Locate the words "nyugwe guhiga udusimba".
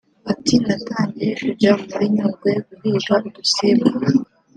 2.15-3.89